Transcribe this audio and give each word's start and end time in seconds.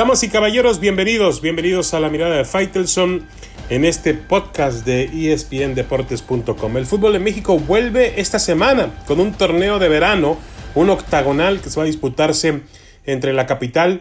Damas 0.00 0.22
y 0.22 0.30
caballeros, 0.30 0.80
bienvenidos, 0.80 1.42
bienvenidos 1.42 1.92
a 1.92 2.00
la 2.00 2.08
mirada 2.08 2.38
de 2.38 2.46
Faitelson 2.46 3.26
en 3.68 3.84
este 3.84 4.14
podcast 4.14 4.86
de 4.86 5.34
espndeportes.com. 5.34 6.78
El 6.78 6.86
fútbol 6.86 7.12
de 7.12 7.18
México 7.18 7.58
vuelve 7.58 8.18
esta 8.18 8.38
semana 8.38 9.04
con 9.06 9.20
un 9.20 9.34
torneo 9.34 9.78
de 9.78 9.90
verano, 9.90 10.38
un 10.74 10.88
octagonal 10.88 11.60
que 11.60 11.68
se 11.68 11.78
va 11.78 11.82
a 11.82 11.86
disputarse 11.86 12.62
entre 13.04 13.34
la 13.34 13.44
capital, 13.44 14.00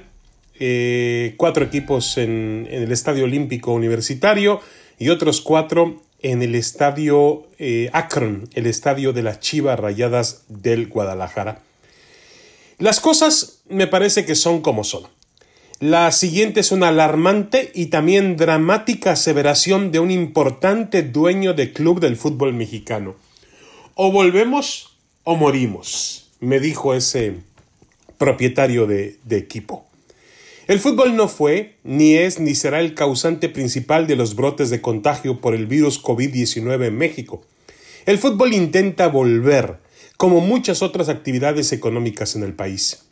eh, 0.58 1.34
cuatro 1.36 1.66
equipos 1.66 2.18
en, 2.18 2.70
el 2.72 2.94
Estadio 2.94 3.26
Olímpico 3.26 3.74
Universitario 3.74 4.62
y 5.00 5.10
otros 5.10 5.42
cuatro 5.42 6.02
en 6.22 6.42
el 6.42 6.56
Estadio 6.56 7.46
eh, 7.58 7.90
Akron, 7.92 8.48
el 8.54 8.68
estadio 8.68 9.12
de 9.12 9.24
las 9.24 9.42
Chivas 9.42 9.78
Rayadas 9.78 10.46
del 10.48 10.88
Guadalajara. 10.88 11.62
Las 12.78 13.02
cosas 13.02 13.64
me 13.68 13.88
parece 13.88 14.24
que 14.24 14.36
son 14.36 14.62
como 14.62 14.86
son. 14.86 15.19
La 15.80 16.12
siguiente 16.12 16.60
es 16.60 16.74
una 16.74 16.90
alarmante 16.90 17.72
y 17.74 17.86
también 17.86 18.36
dramática 18.36 19.14
aseveración 19.14 19.94
de 19.94 20.00
un 20.00 20.12
importante 20.12 21.04
dueño 21.04 21.54
de 21.54 21.72
club 21.72 22.02
del 22.02 22.18
fútbol 22.18 22.54
mexicano. 22.54 23.16
O 23.96 24.12
volvemos 24.12 24.98
o 25.24 25.38
morimos, 25.38 26.32
me 26.42 26.60
dijo 26.60 26.94
ese 26.94 27.38
propietario 28.18 28.88
de, 28.88 29.20
de 29.24 29.38
equipo. 29.38 29.86
El 30.68 30.82
fútbol 30.82 31.16
no 31.16 31.30
fue, 31.30 31.76
ni 31.86 32.16
es, 32.16 32.42
ni 32.42 32.56
será 32.56 32.82
el 32.82 32.94
causante 32.94 33.48
principal 33.48 34.06
de 34.06 34.18
los 34.18 34.36
brotes 34.36 34.70
de 34.70 34.82
contagio 34.82 35.40
por 35.40 35.56
el 35.56 35.66
virus 35.66 36.04
COVID-19 36.04 36.88
en 36.88 36.98
México. 36.98 37.42
El 38.06 38.18
fútbol 38.18 38.54
intenta 38.54 39.08
volver, 39.08 39.78
como 40.18 40.42
muchas 40.42 40.82
otras 40.82 41.08
actividades 41.08 41.72
económicas 41.72 42.36
en 42.36 42.44
el 42.44 42.54
país. 42.54 43.06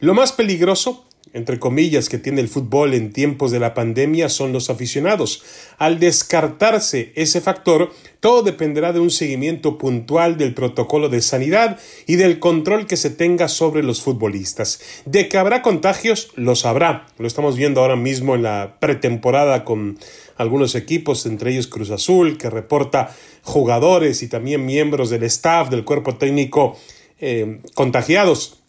Lo 0.00 0.12
más 0.12 0.32
peligroso 0.32 1.06
entre 1.34 1.58
comillas, 1.58 2.08
que 2.08 2.16
tiene 2.16 2.40
el 2.40 2.48
fútbol 2.48 2.94
en 2.94 3.12
tiempos 3.12 3.50
de 3.50 3.58
la 3.58 3.74
pandemia 3.74 4.28
son 4.28 4.52
los 4.52 4.70
aficionados. 4.70 5.42
Al 5.78 5.98
descartarse 5.98 7.12
ese 7.16 7.40
factor, 7.40 7.90
todo 8.20 8.42
dependerá 8.42 8.92
de 8.92 9.00
un 9.00 9.10
seguimiento 9.10 9.76
puntual 9.76 10.38
del 10.38 10.54
protocolo 10.54 11.08
de 11.08 11.20
sanidad 11.20 11.80
y 12.06 12.14
del 12.14 12.38
control 12.38 12.86
que 12.86 12.96
se 12.96 13.10
tenga 13.10 13.48
sobre 13.48 13.82
los 13.82 14.00
futbolistas. 14.00 14.80
De 15.06 15.28
que 15.28 15.36
habrá 15.36 15.60
contagios, 15.60 16.30
los 16.36 16.64
habrá. 16.64 17.06
Lo 17.18 17.26
estamos 17.26 17.56
viendo 17.56 17.80
ahora 17.80 17.96
mismo 17.96 18.36
en 18.36 18.44
la 18.44 18.76
pretemporada 18.78 19.64
con 19.64 19.98
algunos 20.36 20.76
equipos, 20.76 21.26
entre 21.26 21.50
ellos 21.50 21.66
Cruz 21.66 21.90
Azul, 21.90 22.38
que 22.38 22.48
reporta 22.48 23.12
jugadores 23.42 24.22
y 24.22 24.28
también 24.28 24.64
miembros 24.64 25.10
del 25.10 25.24
staff, 25.24 25.68
del 25.68 25.84
cuerpo 25.84 26.14
técnico 26.14 26.78
eh, 27.18 27.58
contagiados. 27.74 28.60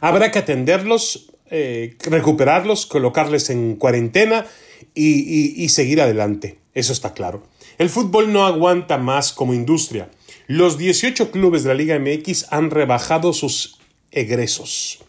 Habrá 0.00 0.32
que 0.32 0.40
atenderlos 0.40 1.32
eh, 1.50 1.96
recuperarlos, 2.00 2.86
colocarles 2.86 3.50
en 3.50 3.76
cuarentena 3.76 4.46
y, 4.94 5.68
seguir 5.68 6.00
adelante. 6.00 6.58
Eso 6.74 6.92
está 6.92 7.14
claro. 7.14 7.42
El 7.78 7.90
fútbol 7.90 8.32
no 8.32 8.46
aguanta 8.46 8.98
más 8.98 9.32
como 9.32 9.54
industria. 9.54 10.10
Los 10.46 10.78
18 10.78 11.30
clubes 11.30 11.62
de 11.62 11.68
la 11.68 11.74
Liga 11.74 11.98
MX 11.98 12.46
han 12.50 12.70
rebajado 12.70 13.32
sus 13.32 13.78
egresos. 14.10 15.00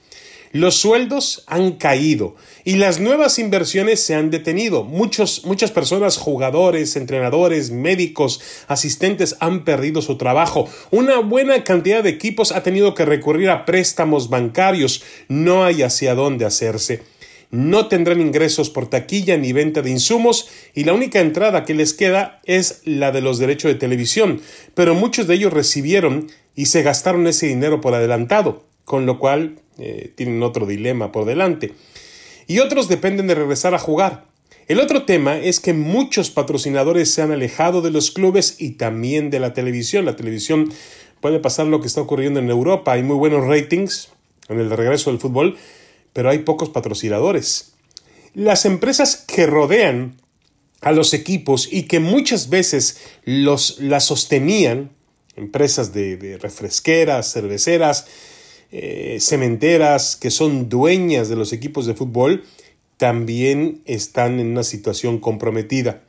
Los 0.51 0.75
sueldos 0.75 1.43
han 1.47 1.73
caído 1.73 2.35
y 2.63 2.75
las 2.75 2.99
nuevas 2.99 3.39
inversiones 3.39 4.01
se 4.01 4.15
han 4.15 4.31
detenido. 4.31 4.83
Muchos, 4.83 5.45
muchas 5.45 5.71
personas, 5.71 6.17
jugadores, 6.17 6.95
entrenadores, 6.95 7.71
médicos, 7.71 8.41
asistentes 8.67 9.35
han 9.39 9.65
perdido 9.65 10.01
su 10.01 10.17
trabajo. 10.17 10.69
Una 10.91 11.19
buena 11.19 11.63
cantidad 11.63 12.03
de 12.03 12.09
equipos 12.09 12.51
ha 12.51 12.63
tenido 12.63 12.93
que 12.93 13.05
recurrir 13.05 13.49
a 13.49 13.65
préstamos 13.65 14.29
bancarios. 14.29 15.03
No 15.27 15.63
hay 15.63 15.83
hacia 15.83 16.15
dónde 16.15 16.45
hacerse. 16.45 17.03
No 17.49 17.87
tendrán 17.87 18.19
ingresos 18.19 18.69
por 18.69 18.89
taquilla 18.89 19.37
ni 19.37 19.53
venta 19.53 19.81
de 19.81 19.89
insumos 19.89 20.49
y 20.73 20.83
la 20.83 20.93
única 20.93 21.21
entrada 21.21 21.63
que 21.63 21.73
les 21.73 21.93
queda 21.93 22.41
es 22.43 22.81
la 22.83 23.11
de 23.11 23.21
los 23.21 23.37
derechos 23.37 23.71
de 23.71 23.79
televisión, 23.79 24.41
pero 24.73 24.95
muchos 24.95 25.27
de 25.27 25.35
ellos 25.35 25.53
recibieron 25.53 26.29
y 26.55 26.65
se 26.65 26.83
gastaron 26.83 27.25
ese 27.25 27.47
dinero 27.47 27.79
por 27.79 27.93
adelantado, 27.93 28.65
con 28.87 29.05
lo 29.05 29.19
cual 29.19 29.59
eh, 29.79 30.13
tienen 30.15 30.41
otro 30.43 30.65
dilema 30.65 31.11
por 31.11 31.25
delante. 31.25 31.73
Y 32.47 32.59
otros 32.59 32.87
dependen 32.87 33.27
de 33.27 33.35
regresar 33.35 33.75
a 33.75 33.79
jugar. 33.79 34.27
El 34.69 34.79
otro 34.79 35.03
tema 35.03 35.37
es 35.37 35.59
que 35.59 35.73
muchos 35.73 36.31
patrocinadores 36.31 37.13
se 37.13 37.21
han 37.21 37.33
alejado 37.33 37.81
de 37.81 37.91
los 37.91 38.11
clubes 38.11 38.55
y 38.59 38.71
también 38.71 39.29
de 39.29 39.41
la 39.41 39.53
televisión. 39.53 40.05
La 40.05 40.15
televisión 40.15 40.71
puede 41.19 41.39
pasar 41.39 41.67
lo 41.67 41.81
que 41.81 41.87
está 41.87 41.99
ocurriendo 41.99 42.39
en 42.39 42.49
Europa. 42.49 42.93
Hay 42.93 43.03
muy 43.03 43.17
buenos 43.17 43.45
ratings 43.45 44.07
en 44.47 44.57
el 44.61 44.69
regreso 44.69 45.11
del 45.11 45.19
fútbol, 45.19 45.57
pero 46.13 46.29
hay 46.29 46.39
pocos 46.39 46.69
patrocinadores. 46.69 47.73
Las 48.33 48.63
empresas 48.63 49.17
que 49.17 49.47
rodean 49.47 50.15
a 50.79 50.93
los 50.93 51.13
equipos 51.13 51.67
y 51.69 51.83
que 51.83 51.99
muchas 51.99 52.47
veces 52.47 53.01
los, 53.25 53.79
las 53.81 54.05
sostenían, 54.05 54.91
empresas 55.35 55.91
de 55.91 56.37
refresqueras, 56.41 57.33
cerveceras, 57.33 58.05
eh, 58.71 59.17
cementeras 59.21 60.15
que 60.15 60.31
son 60.31 60.69
dueñas 60.69 61.29
de 61.29 61.35
los 61.35 61.53
equipos 61.53 61.85
de 61.85 61.93
fútbol 61.93 62.43
también 62.97 63.81
están 63.85 64.39
en 64.39 64.47
una 64.47 64.63
situación 64.63 65.19
comprometida. 65.19 66.01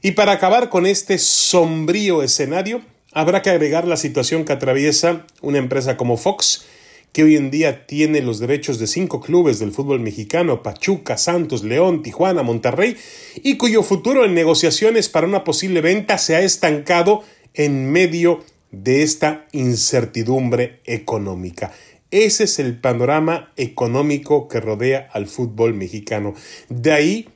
Y 0.00 0.12
para 0.12 0.32
acabar 0.32 0.70
con 0.70 0.86
este 0.86 1.18
sombrío 1.18 2.22
escenario, 2.22 2.82
habrá 3.12 3.42
que 3.42 3.50
agregar 3.50 3.86
la 3.86 3.96
situación 3.96 4.44
que 4.44 4.52
atraviesa 4.52 5.26
una 5.42 5.58
empresa 5.58 5.96
como 5.96 6.16
Fox, 6.16 6.64
que 7.12 7.24
hoy 7.24 7.36
en 7.36 7.50
día 7.50 7.86
tiene 7.86 8.20
los 8.22 8.38
derechos 8.38 8.78
de 8.78 8.86
cinco 8.86 9.20
clubes 9.20 9.58
del 9.58 9.72
fútbol 9.72 10.00
mexicano, 10.00 10.62
Pachuca, 10.62 11.16
Santos, 11.16 11.64
León, 11.64 12.02
Tijuana, 12.02 12.42
Monterrey, 12.42 12.96
y 13.42 13.56
cuyo 13.56 13.82
futuro 13.82 14.24
en 14.24 14.34
negociaciones 14.34 15.08
para 15.08 15.26
una 15.26 15.44
posible 15.44 15.80
venta 15.80 16.18
se 16.18 16.36
ha 16.36 16.42
estancado 16.42 17.22
en 17.54 17.90
medio 17.90 18.44
de 18.70 19.02
esta 19.02 19.46
incertidumbre 19.52 20.80
económica. 20.84 21.72
Ese 22.10 22.44
es 22.44 22.58
el 22.58 22.78
panorama 22.80 23.52
económico 23.56 24.48
que 24.48 24.60
rodea 24.60 25.08
al 25.12 25.26
fútbol 25.26 25.74
mexicano. 25.74 26.34
De 26.68 26.92
ahí 26.92 27.28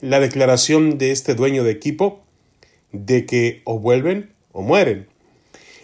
la 0.00 0.20
declaración 0.20 0.98
de 0.98 1.12
este 1.12 1.34
dueño 1.34 1.64
de 1.64 1.72
equipo 1.72 2.22
de 2.92 3.26
que 3.26 3.62
o 3.64 3.78
vuelven 3.78 4.32
o 4.52 4.62
mueren. 4.62 5.08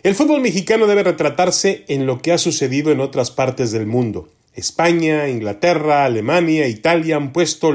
El 0.02 0.14
fútbol 0.14 0.40
mexicano 0.40 0.86
debe 0.86 1.04
retratarse 1.04 1.84
en 1.88 2.06
lo 2.06 2.20
que 2.20 2.32
ha 2.32 2.38
sucedido 2.38 2.90
en 2.90 3.00
otras 3.00 3.30
partes 3.30 3.70
del 3.70 3.86
mundo. 3.86 4.28
España, 4.54 5.28
Inglaterra, 5.28 6.04
Alemania, 6.04 6.66
Italia 6.66 7.16
han 7.16 7.32
puesto 7.32 7.72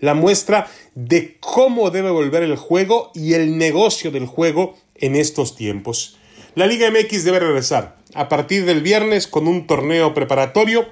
la 0.00 0.14
muestra 0.14 0.68
de 0.94 1.38
cómo 1.40 1.90
debe 1.90 2.10
volver 2.10 2.42
el 2.42 2.56
juego 2.56 3.10
y 3.14 3.32
el 3.32 3.58
negocio 3.58 4.10
del 4.10 4.26
juego 4.26 4.76
en 4.94 5.16
estos 5.16 5.56
tiempos. 5.56 6.18
La 6.56 6.66
Liga 6.68 6.88
MX 6.88 7.24
debe 7.24 7.40
regresar 7.40 7.96
a 8.14 8.28
partir 8.28 8.64
del 8.64 8.80
viernes 8.80 9.26
con 9.26 9.48
un 9.48 9.66
torneo 9.66 10.14
preparatorio 10.14 10.86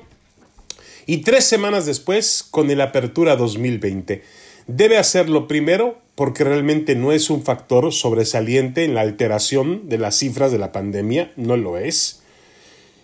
y 1.06 1.18
tres 1.18 1.44
semanas 1.44 1.86
después 1.86 2.42
con 2.42 2.68
el 2.72 2.80
Apertura 2.80 3.36
2020. 3.36 4.24
Debe 4.66 4.98
hacerlo 4.98 5.46
primero 5.46 6.00
porque 6.16 6.42
realmente 6.42 6.96
no 6.96 7.12
es 7.12 7.30
un 7.30 7.44
factor 7.44 7.92
sobresaliente 7.92 8.82
en 8.82 8.96
la 8.96 9.02
alteración 9.02 9.88
de 9.88 9.98
las 9.98 10.16
cifras 10.16 10.50
de 10.50 10.58
la 10.58 10.72
pandemia, 10.72 11.30
no 11.36 11.56
lo 11.56 11.78
es, 11.78 12.24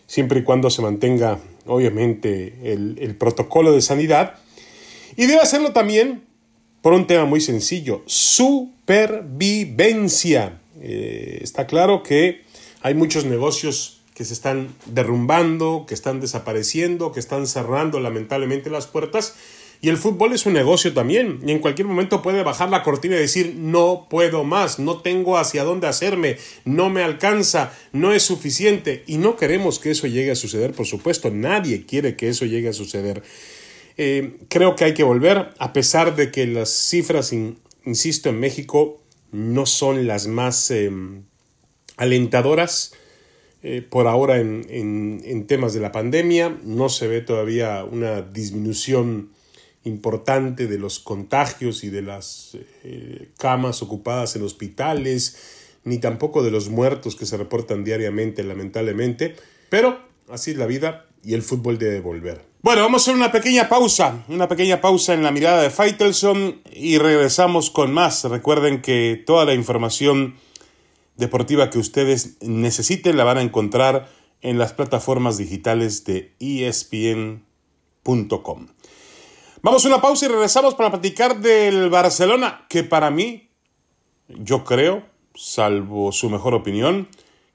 siempre 0.09 0.41
y 0.41 0.43
cuando 0.43 0.69
se 0.69 0.83
mantenga 0.83 1.39
obviamente 1.65 2.55
el, 2.65 3.15
protocolo 3.21 3.71
de 3.71 3.83
sanidad. 3.83 4.35
Y 5.17 5.27
debe 5.27 5.43
hacerlo 5.43 5.71
también 5.71 6.25
por 6.83 6.93
un 6.93 7.07
tema 7.07 7.25
muy 7.25 7.41
sencillo, 7.41 8.03
supervivencia. 8.07 10.59
Eh, 10.81 11.39
está 11.41 11.69
claro 11.69 12.03
que 12.03 12.48
hay 12.83 12.95
muchos 12.95 13.25
negocios 13.25 14.01
que 14.15 14.25
se 14.25 14.35
están 14.35 14.75
derrumbando, 14.87 15.85
que 15.87 15.95
están 15.95 16.21
desapareciendo, 16.21 17.13
que 17.13 17.21
están 17.21 17.47
cerrando 17.47 18.01
lamentablemente 18.01 18.71
las 18.71 18.87
puertas. 18.87 19.37
Y 19.81 19.91
el 19.91 19.97
fútbol 19.97 20.33
es 20.33 20.45
un 20.45 20.55
negocio 20.55 20.93
también. 20.93 21.41
Y 21.47 21.53
en 21.53 21.61
cualquier 21.61 21.87
momento 21.87 22.21
puede 22.21 22.43
bajar 22.43 22.69
la 22.69 22.83
cortina 22.83 23.15
y 23.15 23.21
decir 23.21 23.55
no 23.57 24.09
puedo 24.11 24.43
más, 24.43 24.81
no 24.81 25.03
tengo 25.03 25.39
hacia 25.39 25.63
dónde 25.63 25.87
hacerme, 25.87 26.37
no 26.65 26.91
me 26.91 27.03
alcanza, 27.03 27.73
no 27.93 28.13
es 28.13 28.25
suficiente. 28.25 29.05
Y 29.07 29.19
no 29.19 29.37
queremos 29.37 29.79
que 29.79 29.93
eso 29.93 30.09
llegue 30.09 30.33
a 30.33 30.37
suceder, 30.37 30.73
por 30.73 30.87
supuesto. 30.87 31.31
Nadie 31.31 31.87
quiere 31.87 32.17
que 32.17 32.29
eso 32.29 32.45
llegue 32.45 32.71
a 32.71 32.73
suceder. 32.73 33.23
Eh, 33.97 34.39
creo 34.49 34.75
que 34.75 34.85
hay 34.85 34.95
que 34.95 35.05
volver, 35.05 35.51
a 35.59 35.73
pesar 35.73 36.17
de 36.17 36.33
que 36.33 36.47
las 36.47 36.71
cifras, 36.71 37.33
insisto, 37.85 38.29
en 38.29 38.41
México 38.41 39.01
no 39.31 39.67
son 39.67 40.07
las 40.07 40.27
más 40.27 40.71
em, 40.71 41.25
alentadoras 41.99 42.95
eh, 43.63 43.83
por 43.83 44.07
ahora 44.07 44.39
en, 44.39 44.65
en, 44.71 45.47
temas 45.47 45.75
de 45.75 45.81
la 45.81 45.93
pandemia. 45.93 46.57
No 46.63 46.89
se 46.89 47.09
ve 47.09 47.21
todavía 47.21 47.85
una 47.85 48.23
disminución 48.23 49.31
importante 49.85 50.67
de 50.67 50.79
los 50.79 51.01
contagios 51.01 51.83
y 51.83 51.91
de 51.91 52.03
las 52.03 52.57
eh, 52.85 53.31
camas 53.37 53.83
ocupadas 53.83 54.37
en 54.37 54.43
hospitales, 54.43 55.37
ni 55.85 55.99
tampoco 55.99 56.43
de 56.43 56.51
los 56.51 56.69
muertos 56.69 57.17
que 57.17 57.27
se 57.27 57.37
reportan 57.37 57.85
diariamente, 57.85 58.45
lamentablemente. 58.45 59.35
Pero 59.69 59.99
así 60.29 60.53
es 60.53 60.57
la 60.57 60.67
vida 60.67 61.07
y 61.25 61.35
el 61.35 61.43
fútbol 61.43 61.79
debe 61.79 62.01
volver. 62.01 62.43
Bueno, 62.61 62.83
vamos 62.83 63.03
a 63.03 63.05
hacer 63.05 63.15
una 63.15 63.33
pequeña 63.33 63.69
pausa, 63.69 64.25
una 64.29 64.49
pequeña 64.49 64.81
pausa 64.81 65.15
en 65.15 65.23
la 65.23 65.31
mirada 65.31 65.63
de 65.63 65.71
Faitelson 65.71 66.61
y 66.73 66.99
regresamos 66.99 67.71
con 67.71 67.93
más. 67.93 68.25
Recuerden 68.25 68.83
que 68.83 69.23
toda 69.25 69.45
la 69.45 69.55
información 69.55 70.37
deportiva 71.19 71.69
que 71.69 71.79
ustedes 71.79 72.39
necesiten 72.41 73.17
la 73.17 73.25
van 73.25 73.39
a 73.39 73.43
encontrar 73.43 74.09
en 74.41 74.57
las 74.57 74.73
plataformas 74.73 75.37
digitales 75.37 76.05
de 76.05 76.33
espn.com. 76.39 77.43
Vamos 79.61 79.85
a 79.85 79.89
una 79.89 80.01
pausa 80.01 80.27
y 80.27 80.29
regresamos 80.29 80.77
para 80.77 80.91
platicar 80.91 81.41
del 81.41 81.91
Barcelona, 81.91 82.65
que 82.69 82.85
para 82.85 83.11
mí, 83.11 83.51
yo 84.29 84.63
creo, 84.65 85.05
salvo 85.35 86.13
su 86.13 86.31
mejor 86.31 86.55
opinión, 86.55 87.09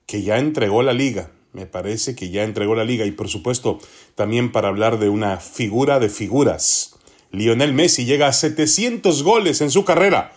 que 0.06 0.22
ya 0.22 0.38
entregó 0.38 0.84
la 0.84 0.94
liga. 0.94 1.32
Me 1.54 1.66
parece 1.66 2.16
que 2.16 2.30
ya 2.30 2.44
entregó 2.44 2.76
la 2.76 2.84
liga 2.84 3.06
y 3.06 3.12
por 3.12 3.30
supuesto 3.30 3.80
también 4.16 4.52
para 4.52 4.68
hablar 4.68 5.00
de 5.00 5.08
una 5.08 5.38
figura 5.38 6.00
de 6.00 6.10
figuras. 6.10 6.96
Lionel 7.32 7.74
Messi 7.74 8.06
llega 8.06 8.28
a 8.28 8.34
700 8.34 9.24
goles 9.24 9.62
en 9.62 9.72
su 9.72 9.86
carrera. 9.86 10.34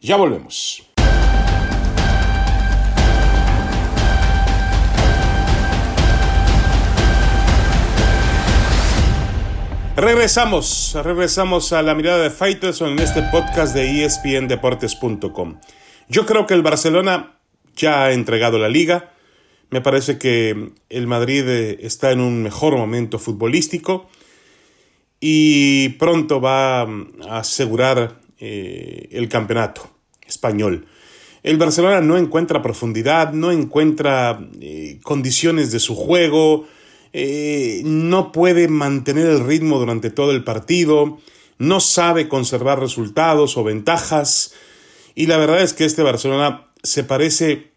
Ya 0.00 0.16
volvemos. 0.16 0.89
Regresamos, 10.00 10.96
regresamos 11.04 11.74
a 11.74 11.82
la 11.82 11.94
mirada 11.94 12.22
de 12.22 12.30
Faitelson 12.30 12.92
en 12.92 13.00
este 13.00 13.20
podcast 13.24 13.74
de 13.74 14.06
espndeportes.com. 14.06 15.60
Yo 16.08 16.24
creo 16.24 16.46
que 16.46 16.54
el 16.54 16.62
Barcelona 16.62 17.36
ya 17.76 18.04
ha 18.04 18.12
entregado 18.12 18.58
la 18.58 18.70
liga. 18.70 19.12
Me 19.68 19.82
parece 19.82 20.16
que 20.16 20.70
el 20.88 21.06
Madrid 21.06 21.46
eh, 21.46 21.78
está 21.82 22.12
en 22.12 22.20
un 22.20 22.42
mejor 22.42 22.78
momento 22.78 23.18
futbolístico 23.18 24.08
y 25.20 25.90
pronto 25.90 26.40
va 26.40 26.80
a 26.80 26.88
asegurar 27.32 28.22
eh, 28.38 29.06
el 29.12 29.28
campeonato 29.28 29.90
español. 30.26 30.86
El 31.42 31.58
Barcelona 31.58 32.00
no 32.00 32.16
encuentra 32.16 32.62
profundidad, 32.62 33.34
no 33.34 33.52
encuentra 33.52 34.48
eh, 34.62 34.98
condiciones 35.02 35.70
de 35.72 35.78
su 35.78 35.94
juego, 35.94 36.66
eh, 37.12 37.82
no 37.84 38.32
puede 38.32 38.68
mantener 38.68 39.26
el 39.26 39.44
ritmo 39.46 39.78
durante 39.78 40.10
todo 40.10 40.30
el 40.30 40.44
partido, 40.44 41.18
no 41.58 41.80
sabe 41.80 42.28
conservar 42.28 42.80
resultados 42.80 43.56
o 43.56 43.64
ventajas. 43.64 44.54
Y 45.14 45.26
la 45.26 45.36
verdad 45.36 45.62
es 45.62 45.74
que 45.74 45.84
este 45.84 46.02
Barcelona 46.02 46.68
se 46.82 47.04
parece 47.04 47.70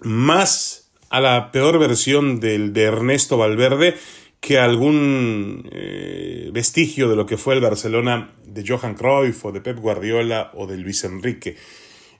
más 0.00 0.90
a 1.10 1.20
la 1.20 1.52
peor 1.52 1.78
versión 1.78 2.40
del 2.40 2.72
de 2.72 2.84
Ernesto 2.84 3.36
Valverde 3.36 3.96
que 4.42 4.58
algún 4.58 5.68
eh, 5.70 6.50
vestigio 6.52 7.08
de 7.08 7.14
lo 7.14 7.26
que 7.26 7.36
fue 7.36 7.54
el 7.54 7.60
Barcelona 7.60 8.34
de 8.44 8.64
Johan 8.66 8.94
Cruyff 8.94 9.44
o 9.44 9.52
de 9.52 9.60
Pep 9.60 9.78
Guardiola 9.78 10.50
o 10.54 10.66
de 10.66 10.78
Luis 10.78 11.04
Enrique. 11.04 11.56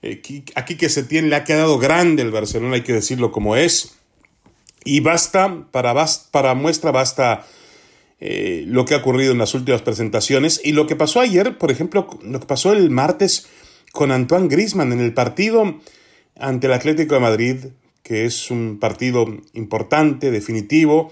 Eh, 0.01 0.21
aquí, 0.55 0.75
que 0.75 0.87
se 0.87 1.03
tiene, 1.03 1.27
le 1.27 1.35
ha 1.35 1.43
quedado 1.43 1.79
grande 1.79 2.21
el 2.21 2.31
Barcelona, 2.31 2.75
hay 2.75 2.81
que 2.83 2.93
decirlo 2.93 3.33
como 3.33 3.57
es. 3.57 3.99
Y 4.85 4.99
basta, 4.99 5.65
para, 5.71 5.93
para 6.31 6.53
muestra 6.55 6.91
basta 6.91 7.45
eh, 8.19 8.63
lo 8.67 8.85
que 8.85 8.93
ha 8.93 8.99
ocurrido 8.99 9.33
en 9.33 9.37
las 9.37 9.53
últimas 9.53 9.81
presentaciones 9.81 10.61
y 10.63 10.71
lo 10.71 10.87
que 10.87 10.95
pasó 10.95 11.19
ayer, 11.19 11.57
por 11.57 11.71
ejemplo, 11.71 12.07
lo 12.21 12.39
que 12.39 12.45
pasó 12.45 12.71
el 12.71 12.89
martes 12.89 13.47
con 13.91 14.11
Antoine 14.11 14.47
Grisman 14.47 14.93
en 14.93 15.01
el 15.01 15.13
partido 15.13 15.79
ante 16.37 16.67
el 16.67 16.73
Atlético 16.73 17.15
de 17.15 17.19
Madrid, 17.19 17.57
que 18.01 18.25
es 18.25 18.49
un 18.49 18.79
partido 18.79 19.25
importante, 19.53 20.31
definitivo, 20.31 21.11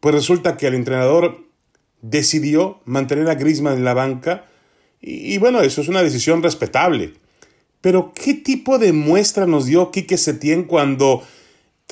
pues 0.00 0.14
resulta 0.14 0.56
que 0.56 0.66
el 0.66 0.74
entrenador 0.74 1.44
decidió 2.00 2.80
mantener 2.86 3.28
a 3.30 3.36
Grisman 3.36 3.76
en 3.76 3.84
la 3.84 3.94
banca 3.94 4.46
y, 5.00 5.34
y 5.34 5.38
bueno, 5.38 5.60
eso 5.60 5.80
es 5.80 5.88
una 5.88 6.02
decisión 6.02 6.42
respetable. 6.42 7.14
Pero 7.80 8.12
¿qué 8.14 8.34
tipo 8.34 8.78
de 8.78 8.92
muestra 8.92 9.46
nos 9.46 9.66
dio 9.66 9.90
Quique 9.90 10.16
Setién 10.16 10.64
cuando 10.64 11.22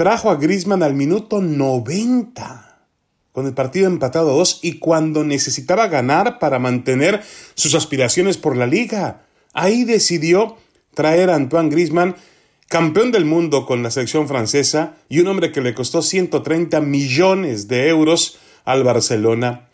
trajo 0.00 0.31
a 0.31 0.37
Grisman 0.37 0.82
al 0.82 0.94
minuto 0.94 1.43
90 1.43 2.87
con 3.32 3.44
el 3.44 3.52
partido 3.52 3.87
empatado 3.87 4.31
a 4.31 4.32
2 4.32 4.61
y 4.62 4.79
cuando 4.79 5.25
necesitaba 5.25 5.88
ganar 5.88 6.38
para 6.38 6.58
mantener 6.58 7.20
sus 7.52 7.75
aspiraciones 7.75 8.38
por 8.38 8.56
la 8.56 8.67
liga. 8.67 9.26
Ahí 9.52 9.85
decidió 9.85 10.56
traer 10.94 11.29
a 11.29 11.35
Antoine 11.35 11.69
Grisman, 11.69 12.17
campeón 12.67 13.12
del 13.12 13.26
mundo 13.26 13.67
con 13.67 13.82
la 13.82 13.91
selección 13.91 14.26
francesa 14.26 14.94
y 15.11 15.20
un 15.20 15.26
hombre 15.26 15.52
que 15.52 15.61
le 15.61 15.75
costó 15.75 16.00
130 16.00 16.81
millones 16.81 17.69
de 17.69 17.88
euros 17.88 18.38
al 18.64 18.85
Barcelona 18.85 19.69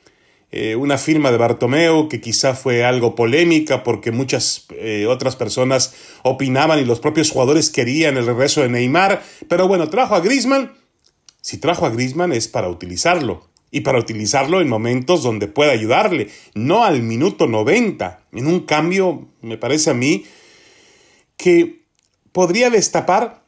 eh, 0.53 0.77
una 0.77 0.97
firma 0.97 1.33
de 1.33 1.39
Bartomeu 1.39 2.09
que 2.09 2.21
quizá 2.21 2.55
fue 2.55 2.85
algo 2.85 3.15
polémica 3.15 3.83
porque 3.83 4.13
muchas 4.13 4.67
eh, 4.71 5.07
otras 5.09 5.35
personas 5.35 5.95
opinaban 6.23 6.79
y 6.79 6.85
los 6.85 7.01
propios 7.01 7.31
jugadores 7.31 7.71
querían 7.71 8.17
el 8.17 8.27
regreso 8.27 8.63
de 8.63 8.69
Neymar, 8.69 9.23
pero 9.49 9.67
bueno, 9.67 9.89
trajo 9.89 10.15
a 10.15 10.21
Griezmann. 10.21 10.73
Si 11.41 11.59
trajo 11.59 11.85
a 11.85 11.91
Griezmann 11.91 12.33
es 12.33 12.49
para 12.49 12.69
utilizarlo 12.69 13.49
y 13.71 13.81
para 13.81 13.99
utilizarlo 13.99 14.61
en 14.61 14.69
momentos 14.69 15.23
donde 15.23 15.49
pueda 15.49 15.73
ayudarle, 15.73 16.29
no 16.55 16.85
al 16.85 17.03
minuto 17.03 17.47
90, 17.47 18.27
en 18.33 18.47
un 18.47 18.61
cambio, 18.61 19.29
me 19.43 19.59
parece 19.59 19.91
a 19.91 19.95
mí, 19.95 20.25
que 21.37 21.83
podría 22.33 22.71
destapar 22.71 23.45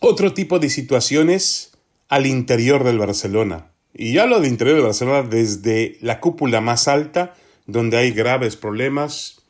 otro 0.00 0.34
tipo 0.34 0.58
de 0.58 0.70
situaciones 0.70 1.72
al 2.08 2.26
interior 2.26 2.84
del 2.84 2.98
Barcelona. 2.98 3.69
Y 3.94 4.12
ya 4.12 4.26
lo 4.26 4.40
de 4.40 4.48
interior 4.48 4.76
de 4.76 4.82
Barcelona 4.82 5.22
desde 5.22 5.98
la 6.00 6.20
cúpula 6.20 6.60
más 6.60 6.88
alta, 6.88 7.34
donde 7.66 7.96
hay 7.96 8.12
graves 8.12 8.56
problemas, 8.56 9.42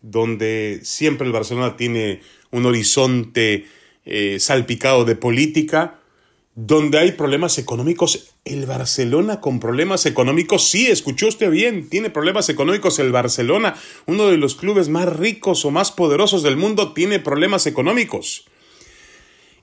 donde 0.00 0.80
siempre 0.82 1.26
el 1.26 1.32
Barcelona 1.32 1.76
tiene 1.76 2.20
un 2.50 2.66
horizonte 2.66 3.66
eh, 4.04 4.38
salpicado 4.38 5.04
de 5.04 5.16
política, 5.16 6.00
donde 6.54 6.98
hay 6.98 7.12
problemas 7.12 7.58
económicos. 7.58 8.34
El 8.44 8.66
Barcelona 8.66 9.40
con 9.40 9.60
problemas 9.60 10.06
económicos, 10.06 10.68
sí, 10.68 10.86
escuchó 10.86 11.26
usted 11.26 11.50
bien, 11.50 11.88
tiene 11.88 12.10
problemas 12.10 12.48
económicos 12.48 12.98
el 12.98 13.12
Barcelona, 13.12 13.74
uno 14.06 14.28
de 14.28 14.36
los 14.36 14.54
clubes 14.54 14.88
más 14.88 15.14
ricos 15.14 15.64
o 15.64 15.70
más 15.70 15.90
poderosos 15.90 16.42
del 16.42 16.56
mundo, 16.56 16.92
tiene 16.92 17.18
problemas 17.18 17.66
económicos. 17.66 18.46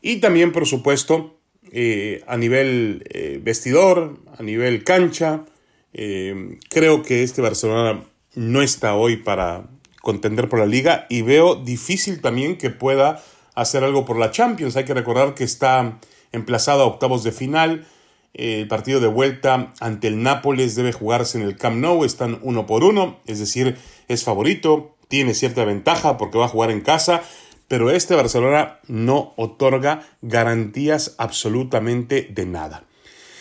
Y 0.01 0.17
también, 0.17 0.51
por 0.51 0.65
supuesto, 0.67 1.40
eh, 1.71 2.23
a 2.27 2.37
nivel 2.37 3.03
eh, 3.09 3.39
vestidor, 3.41 4.19
a 4.37 4.43
nivel 4.43 4.83
cancha. 4.83 5.45
Eh, 5.93 6.57
creo 6.69 7.03
que 7.03 7.23
este 7.23 7.41
Barcelona 7.41 8.03
no 8.35 8.61
está 8.61 8.95
hoy 8.95 9.17
para 9.17 9.69
contender 10.01 10.49
por 10.49 10.59
la 10.59 10.65
liga 10.65 11.05
y 11.09 11.21
veo 11.21 11.55
difícil 11.55 12.21
también 12.21 12.57
que 12.57 12.69
pueda 12.69 13.23
hacer 13.55 13.83
algo 13.83 14.05
por 14.05 14.17
la 14.17 14.31
Champions. 14.31 14.75
Hay 14.75 14.85
que 14.85 14.93
recordar 14.93 15.35
que 15.35 15.43
está 15.43 15.99
emplazado 16.31 16.81
a 16.81 16.85
octavos 16.85 17.23
de 17.23 17.31
final. 17.31 17.85
El 18.33 18.67
partido 18.67 18.99
de 18.99 19.07
vuelta 19.07 19.73
ante 19.79 20.07
el 20.07 20.23
Nápoles 20.23 20.75
debe 20.75 20.93
jugarse 20.93 21.37
en 21.37 21.43
el 21.43 21.57
Camp 21.57 21.77
Nou, 21.77 22.05
están 22.05 22.39
uno 22.41 22.65
por 22.65 22.83
uno, 22.85 23.19
es 23.27 23.39
decir, 23.39 23.77
es 24.07 24.23
favorito, 24.23 24.95
tiene 25.09 25.33
cierta 25.33 25.65
ventaja 25.65 26.17
porque 26.17 26.37
va 26.37 26.45
a 26.45 26.47
jugar 26.47 26.71
en 26.71 26.79
casa, 26.79 27.23
pero 27.71 27.89
este 27.89 28.15
Barcelona 28.15 28.81
no 28.89 29.33
otorga 29.37 30.05
garantías 30.21 31.15
absolutamente 31.17 32.27
de 32.29 32.45
nada. 32.45 32.83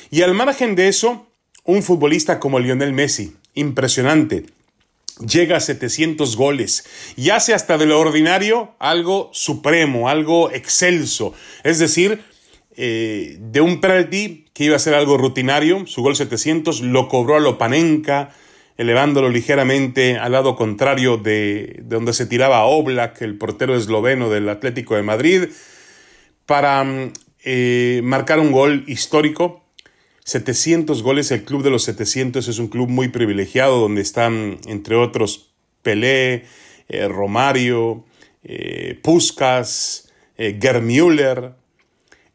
Y 0.08 0.22
al 0.22 0.34
margen 0.34 0.76
de 0.76 0.86
eso, 0.86 1.26
un 1.64 1.82
futbolista 1.82 2.38
como 2.38 2.60
Lionel 2.60 2.92
Messi, 2.92 3.34
impresionante, 3.54 4.46
llega 5.18 5.56
a 5.56 5.60
700 5.60 6.36
goles 6.36 6.84
y 7.16 7.30
hace 7.30 7.54
hasta 7.54 7.76
de 7.76 7.86
lo 7.86 7.98
ordinario 7.98 8.76
algo 8.78 9.30
supremo, 9.32 10.08
algo 10.08 10.52
excelso. 10.52 11.34
Es 11.64 11.80
decir, 11.80 12.22
eh, 12.76 13.36
de 13.40 13.60
un 13.60 13.80
penalti 13.80 14.46
que 14.52 14.62
iba 14.62 14.76
a 14.76 14.78
ser 14.78 14.94
algo 14.94 15.16
rutinario, 15.16 15.88
su 15.88 16.02
gol 16.02 16.14
700 16.14 16.82
lo 16.82 17.08
cobró 17.08 17.34
a 17.34 17.40
Lopanenka, 17.40 18.32
elevándolo 18.80 19.28
ligeramente 19.28 20.16
al 20.16 20.32
lado 20.32 20.56
contrario 20.56 21.18
de, 21.18 21.80
donde 21.82 22.14
se 22.14 22.24
tiraba 22.24 22.64
Oblak, 22.64 23.20
el 23.20 23.36
portero 23.36 23.76
esloveno 23.76 24.30
del 24.30 24.48
Atlético 24.48 24.96
de 24.96 25.02
Madrid, 25.02 25.48
para 26.46 26.82
mm, 26.82 27.12
eh, 27.44 28.00
marcar 28.02 28.40
un 28.40 28.52
gol 28.52 28.84
histórico. 28.86 29.62
700 30.24 31.02
goles, 31.02 31.30
el 31.30 31.44
club 31.44 31.62
de 31.62 31.68
los 31.68 31.82
700 31.82 32.48
es 32.48 32.58
un 32.58 32.68
club 32.68 32.88
muy 32.88 33.08
privilegiado 33.08 33.78
donde 33.78 34.00
están, 34.00 34.56
entre 34.66 34.96
otros, 34.96 35.52
Pelé, 35.82 36.46
eh, 36.88 37.06
Romario, 37.06 38.06
eh, 38.44 38.98
Puskas, 39.02 40.10
eh, 40.38 40.58
Germüller. 40.58 41.52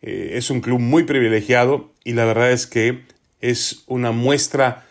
es 0.01 0.51
un 0.51 0.61
club 0.61 0.79
muy 0.79 1.05
privilegiado 1.05 1.91
y 2.03 2.13
la 2.13 2.25
verdad 2.25 2.51
es 2.51 2.67
que 2.67 3.01
es 3.41 3.83
una 3.87 4.11
muestra 4.11 4.85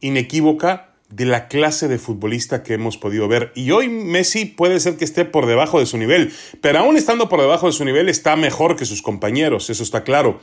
inequívoca 0.00 0.85
de 1.08 1.24
la 1.24 1.48
clase 1.48 1.88
de 1.88 1.98
futbolista 1.98 2.62
que 2.62 2.74
hemos 2.74 2.98
podido 2.98 3.28
ver. 3.28 3.52
Y 3.54 3.70
hoy 3.70 3.88
Messi 3.88 4.44
puede 4.44 4.80
ser 4.80 4.96
que 4.96 5.04
esté 5.04 5.24
por 5.24 5.46
debajo 5.46 5.78
de 5.78 5.86
su 5.86 5.98
nivel, 5.98 6.32
pero 6.60 6.80
aún 6.80 6.96
estando 6.96 7.28
por 7.28 7.40
debajo 7.40 7.66
de 7.66 7.72
su 7.72 7.84
nivel 7.84 8.08
está 8.08 8.36
mejor 8.36 8.76
que 8.76 8.84
sus 8.84 9.02
compañeros, 9.02 9.70
eso 9.70 9.82
está 9.82 10.02
claro. 10.04 10.40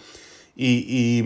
Y, 0.56 1.24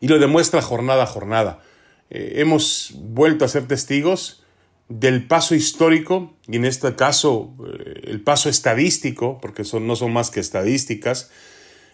y, 0.00 0.06
lo 0.06 0.18
demuestra 0.18 0.60
jornada 0.60 1.04
a 1.04 1.06
jornada. 1.06 1.62
eh, 2.10 2.34
hemos 2.36 2.92
vuelto 2.98 3.44
a 3.44 3.48
ser 3.48 3.66
testigos 3.66 4.44
del 4.88 5.26
paso 5.26 5.54
histórico, 5.54 6.36
y 6.46 6.56
en 6.56 6.66
este 6.66 6.94
caso 6.94 7.54
eh, 7.66 8.02
el 8.04 8.20
paso 8.20 8.50
estadístico, 8.50 9.38
porque 9.40 9.64
son, 9.64 9.86
no 9.86 9.96
son 9.96 10.12
más 10.12 10.30
que 10.30 10.40
estadísticas, 10.40 11.30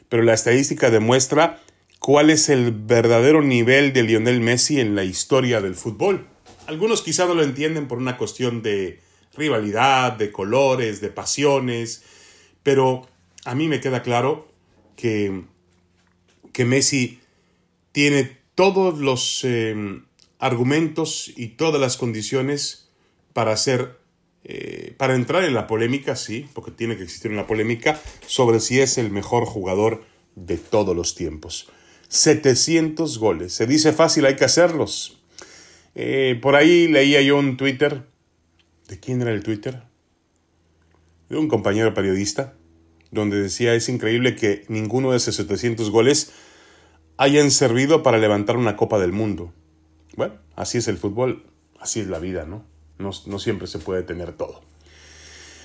pero 0.08 0.24
la 0.24 0.34
estadística 0.34 0.90
demuestra 0.90 1.60
cuál 2.00 2.30
es 2.30 2.48
el 2.48 2.72
verdadero 2.72 3.42
nivel 3.42 3.92
de 3.92 4.02
Lionel 4.02 4.40
Messi 4.40 4.80
en 4.80 4.96
la 4.96 5.04
historia 5.04 5.60
del 5.60 5.74
fútbol. 5.74 6.26
Algunos 6.66 7.02
quizá 7.02 7.26
no 7.26 7.34
lo 7.34 7.42
entienden 7.42 7.88
por 7.88 7.98
una 7.98 8.16
cuestión 8.16 8.62
de 8.62 9.00
rivalidad, 9.36 10.14
de 10.14 10.32
colores, 10.32 11.00
de 11.00 11.10
pasiones, 11.10 12.02
pero 12.62 13.06
a 13.44 13.54
mí 13.54 13.68
me 13.68 13.80
queda 13.80 14.02
claro 14.02 14.48
que, 14.96 15.42
que 16.52 16.64
Messi 16.64 17.20
tiene 17.92 18.38
todos 18.54 18.98
los 18.98 19.44
eh, 19.44 20.00
argumentos 20.38 21.30
y 21.36 21.48
todas 21.48 21.80
las 21.80 21.98
condiciones 21.98 22.88
para 23.34 23.52
hacer, 23.52 23.98
eh, 24.44 24.94
para 24.96 25.14
entrar 25.14 25.44
en 25.44 25.52
la 25.52 25.66
polémica, 25.66 26.16
sí, 26.16 26.48
porque 26.54 26.70
tiene 26.70 26.96
que 26.96 27.02
existir 27.02 27.30
una 27.30 27.46
polémica 27.46 28.00
sobre 28.26 28.58
si 28.58 28.80
es 28.80 28.96
el 28.96 29.10
mejor 29.10 29.44
jugador 29.44 30.02
de 30.34 30.56
todos 30.56 30.96
los 30.96 31.14
tiempos. 31.14 31.68
700 32.10 33.18
goles. 33.18 33.54
Se 33.54 33.66
dice 33.66 33.92
fácil, 33.92 34.26
hay 34.26 34.36
que 34.36 34.44
hacerlos. 34.44 35.22
Eh, 35.94 36.38
por 36.42 36.56
ahí 36.56 36.88
leía 36.88 37.22
yo 37.22 37.38
un 37.38 37.56
Twitter. 37.56 38.02
¿De 38.88 39.00
quién 39.00 39.22
era 39.22 39.32
el 39.32 39.42
Twitter? 39.42 39.82
De 41.28 41.38
un 41.38 41.48
compañero 41.48 41.94
periodista, 41.94 42.54
donde 43.12 43.40
decía, 43.40 43.74
es 43.74 43.88
increíble 43.88 44.34
que 44.34 44.64
ninguno 44.68 45.12
de 45.12 45.18
esos 45.18 45.36
700 45.36 45.90
goles 45.90 46.32
hayan 47.16 47.52
servido 47.52 48.02
para 48.02 48.18
levantar 48.18 48.56
una 48.56 48.76
Copa 48.76 48.98
del 48.98 49.12
Mundo. 49.12 49.52
Bueno, 50.16 50.34
así 50.56 50.78
es 50.78 50.88
el 50.88 50.98
fútbol, 50.98 51.46
así 51.78 52.00
es 52.00 52.08
la 52.08 52.18
vida, 52.18 52.44
¿no? 52.44 52.64
No, 52.98 53.38
siempre 53.38 53.66
se 53.66 53.78
puede 53.78 54.02
tener 54.02 54.32
todo. 54.32 54.60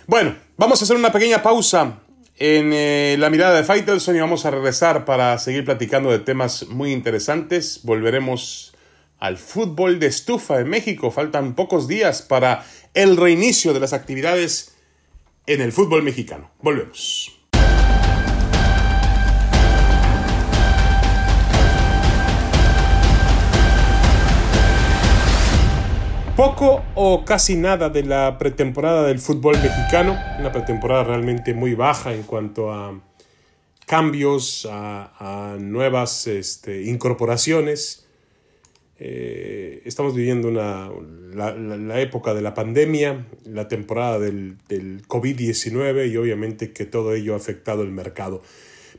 Bueno, 0.08 0.36
vamos 0.58 0.80
a 0.80 0.86
hacer 0.86 0.96
una 0.96 1.12
pequeña 1.12 1.42
pausa 1.42 2.02
en 2.38 2.72
eh, 2.74 3.15
la 3.18 3.30
mirada 3.30 3.56
de 3.56 3.63
Faitelson 3.63 4.15
y 4.15 4.20
vamos 4.20 4.46
a 4.46 4.51
regresar 4.51 5.06
para 5.06 5.38
seguir 5.38 5.63
platicando 5.63 6.12
de 6.12 6.20
temas 6.20 6.68
muy 6.68 6.92
interesantes. 6.92 7.82
Volveremos 7.84 8.74
al 9.20 9.38
fútbol 9.38 10.00
de 10.00 10.08
estufa 10.08 10.60
en 10.60 10.70
México. 10.70 11.12
Faltan 11.12 11.56
pocos 11.56 11.88
días 11.88 12.22
para 12.22 12.65
el 12.94 13.18
reinicio 13.18 13.74
de 13.74 13.80
las 13.80 13.94
actividades 13.94 14.75
en 15.48 15.62
el 15.62 15.72
fútbol 15.72 16.04
mexicano. 16.04 16.51
Volvemos. 16.62 17.35
Poco 26.36 26.84
o 26.96 27.24
casi 27.24 27.56
nada 27.56 27.88
de 27.89 28.04
la 28.04 28.38
pretemporada 28.38 29.08
del 29.08 29.20
fútbol 29.20 29.56
mexicano, 29.62 30.20
una 30.38 30.51
pretemporada 30.51 31.06
realmente 31.06 31.54
muy 31.54 31.75
baja 31.75 32.13
en 32.13 32.24
cuanto 32.24 32.74
a 32.74 33.00
cambios, 33.86 34.68
a, 34.70 35.56
nuevas 35.58 36.27
este, 36.27 36.84
incorporaciones. 36.84 38.06
Eh, 39.00 39.82
estamos 39.86 40.13
viviendo 40.13 40.50
una, 40.50 40.89
la, 41.34 42.01
época 42.01 42.34
de 42.34 42.42
la 42.42 42.54
pandemia, 42.54 43.25
la 43.46 43.70
temporada 43.70 44.20
del, 44.20 44.58
COVID-19 45.08 46.12
y 46.12 46.18
obviamente 46.18 46.74
que 46.74 46.86
todo 46.86 47.13
ello 47.13 47.36
ha 47.36 47.38
afectado 47.38 47.82
el 47.82 47.92
mercado. 47.92 48.42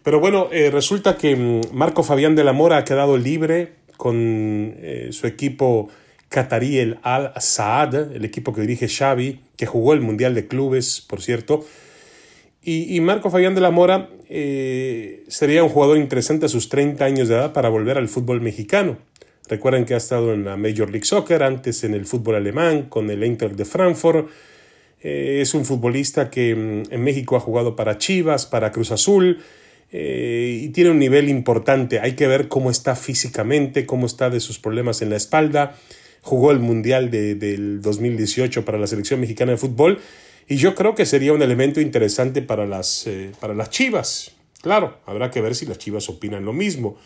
Pero 0.03 0.21
bueno, 0.21 0.49
eh, 0.53 0.71
resulta 0.71 1.19
que 1.19 1.37
mm, 1.37 1.75
Marco 1.75 2.03
Fabián 2.03 2.35
de 2.35 2.45
la 2.45 2.55
Mora 2.55 2.79
ha 2.79 2.85
quedado 2.85 3.19
libre 3.19 3.75
con 3.99 4.15
eh, 4.79 5.09
su 5.11 5.27
equipo 5.27 5.91
catarí, 6.29 6.79
el 6.79 6.99
Al 7.03 7.33
Saad, 7.41 8.13
el 8.15 8.25
equipo 8.25 8.53
que 8.53 8.61
dirige 8.61 8.89
Xavi, 8.89 9.41
que 9.57 9.67
jugó 9.67 9.93
el 9.93 10.01
Mundial 10.01 10.35
de 10.35 10.47
Clubes, 10.47 11.05
por 11.07 11.23
cierto. 11.23 11.65
Y, 12.69 13.01
Marco 13.01 13.31
Fabián 13.31 13.55
de 13.55 13.61
la 13.61 13.71
Mora 13.71 14.11
eh, 14.29 15.23
sería 15.29 15.63
un 15.63 15.69
jugador 15.69 15.99
interesante 15.99 16.47
a 16.47 16.49
sus 16.49 16.69
30 16.69 17.05
años 17.05 17.29
de 17.29 17.37
edad 17.37 17.53
para 17.53 17.69
volver 17.69 17.97
al 17.97 18.09
fútbol 18.09 18.41
mexicano. 18.41 18.99
Recuerden 19.49 19.85
que 19.85 19.95
ha 19.95 19.99
estado 19.99 20.35
en 20.35 20.45
la 20.45 20.57
Major 20.57 20.91
League 20.91 21.05
Soccer, 21.05 21.45
antes 21.45 21.85
en 21.85 21.95
el 21.95 22.07
fútbol 22.07 22.35
alemán, 22.35 22.87
con 22.89 23.09
el 23.09 23.23
Inter 23.23 23.55
de 23.55 23.65
Frankfurt. 23.65 24.29
Eh, 25.01 25.39
es 25.43 25.55
un 25.55 25.65
futbolista 25.65 26.29
que 26.29 26.57
mm, 26.57 26.93
en 26.93 27.05
México 27.05 27.37
ha 27.37 27.41
jugado 27.41 27.77
para 27.77 27.99
Chivas, 27.99 28.47
para 28.47 28.73
Cruz 28.73 28.91
Azul, 28.91 29.39
eh, 29.93 30.61
y 30.65 30.71
tiene 30.71 30.91
un 30.91 30.99
nivel 30.99 31.29
importante. 31.29 32.01
Hay 32.01 32.15
que 32.15 32.27
ver 32.27 32.49
cómo 32.49 32.73
está 32.73 32.97
físicamente, 32.97 33.87
cómo 33.87 34.07
está 34.07 34.29
de 34.29 34.41
sus 34.41 34.59
problemas 34.59 35.03
en 35.03 35.11
la 35.11 35.17
espalda 35.17 35.77
jugó 36.27 36.51
el 36.51 36.59
Mundial 36.59 37.09
de, 37.09 37.37
del 37.37 37.81
2018 37.81 38.65
para 38.65 38.79
la 38.79 38.89
selección 38.89 39.21
mexicana 39.21 39.53
de 39.53 39.59
fútbol 39.59 40.01
y 40.49 40.57
yo 40.57 40.75
creo 40.75 40.97
que 40.97 41.07
sería 41.07 41.33
un 41.33 41.41
elemento 41.41 41.81
interesante 41.81 42.43
para 42.43 42.67
las, 42.67 43.07
eh, 43.07 43.31
para 43.39 43.55
las 43.55 43.71
Chivas. 43.71 44.33
Claro, 44.61 44.99
habrá 45.07 45.31
que 45.31 45.41
ver 45.41 45.55
si 45.55 45.67
las 45.67 45.79
Chivas 45.79 46.09
opinan 46.09 46.45
lo 46.45 46.53
mismo. 46.53 46.97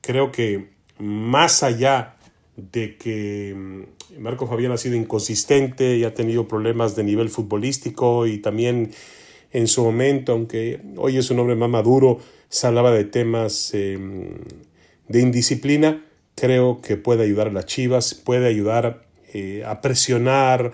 Creo 0.00 0.30
que 0.30 0.68
más 0.98 1.64
allá 1.64 2.14
de 2.54 2.96
que 2.96 3.54
mm, 3.56 4.20
Marco 4.22 4.46
Fabián 4.46 4.70
ha 4.70 4.76
sido 4.76 4.94
inconsistente 4.94 5.96
y 5.96 6.04
ha 6.04 6.14
tenido 6.14 6.46
problemas 6.46 6.94
de 6.94 7.02
nivel 7.02 7.28
futbolístico 7.28 8.28
y 8.28 8.38
también 8.38 8.92
en 9.50 9.66
su 9.66 9.82
momento, 9.82 10.30
aunque 10.30 10.80
hoy 10.96 11.16
es 11.16 11.28
un 11.32 11.40
hombre 11.40 11.56
más 11.56 11.70
maduro, 11.70 12.20
se 12.48 12.68
hablaba 12.68 12.92
de 12.92 13.02
temas 13.02 13.74
em, 13.74 14.28
de 15.08 15.20
indisciplina, 15.20 16.04
creo 16.40 16.80
que 16.80 16.96
puede 16.96 17.24
ayudar 17.24 17.48
a 17.48 17.52
las 17.52 17.66
Chivas, 17.66 18.14
puede 18.14 18.48
ayudar 18.48 19.04
eh, 19.34 19.62
a 19.66 19.82
presionar 19.82 20.72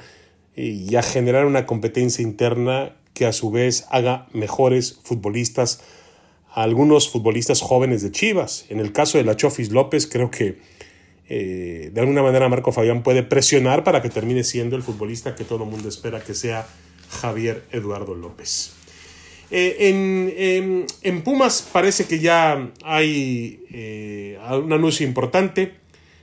y 0.55 0.95
a 0.95 1.03
generar 1.03 1.45
una 1.45 1.67
competencia 1.67 2.23
interna 2.23 2.95
que 3.13 3.27
a 3.27 3.33
su 3.33 3.51
vez 3.51 3.87
haga 3.91 4.29
mejores 4.33 5.01
futbolistas 5.03 5.83
a 6.55 6.63
algunos 6.63 7.11
futbolistas 7.11 7.61
jóvenes 7.61 8.03
de 8.03 8.13
Chivas. 8.13 8.65
En 8.69 8.79
el 8.79 8.93
caso 8.93 9.19
de 9.19 9.25
la 9.25 9.37
Chofis 9.37 9.71
López, 9.73 10.07
creo 10.07 10.31
que 10.31 10.59
eh, 11.29 11.91
de 11.93 12.01
alguna 12.01 12.23
manera 12.23 12.49
Marco 12.49 12.71
Fabián 12.71 13.03
puede 13.03 13.25
presionar 13.25 13.83
para 13.83 14.01
que 14.01 14.09
termine 14.09 14.45
siendo 14.45 14.77
el 14.77 14.83
futbolista 14.83 15.35
que 15.35 15.45
todo 15.45 15.65
el 15.65 15.71
mundo 15.71 15.89
espera 15.89 16.21
que 16.21 16.35
sea 16.35 16.67
Javier 17.11 17.65
Eduardo 17.73 18.15
López. 18.15 18.73
Eh, 19.51 20.87
en, 21.03 21.23
Pumas 21.23 21.69
parece 21.73 22.07
que 22.07 22.19
ya 22.19 22.71
hay 22.83 23.61
eh, 23.73 24.39
un 24.51 24.73
anuncio 24.73 25.07
importante. 25.07 25.75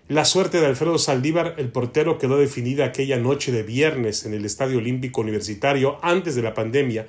La 0.10 0.26
suerte 0.26 0.60
de 0.60 0.68
Alfredo 0.68 0.98
Saldívar, 0.98 1.56
el 1.58 1.70
portero, 1.70 2.18
quedó 2.18 2.38
definida 2.38 2.86
aquella 2.86 3.18
noche 3.18 3.52
de 3.52 3.64
viernes 3.64 4.26
en 4.26 4.34
el 4.34 4.46
Estadio 4.46 4.80
Olímpico 4.80 5.22
Universitario 5.22 5.98
antes 6.02 6.36
de 6.36 6.42
la 6.42 6.54
pandemia. 6.54 7.08